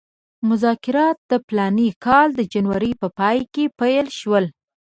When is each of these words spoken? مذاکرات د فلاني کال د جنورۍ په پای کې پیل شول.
مذاکرات 0.49 1.17
د 1.31 1.33
فلاني 1.45 1.89
کال 2.05 2.27
د 2.35 2.41
جنورۍ 2.53 2.91
په 3.01 3.07
پای 3.17 3.39
کې 3.53 3.65
پیل 3.79 4.07
شول. 4.19 4.45